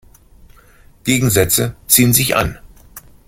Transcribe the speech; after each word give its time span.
Gegensätze 1.03 1.75
ziehen 1.85 2.11
sich 2.11 2.35
an. 2.35 2.57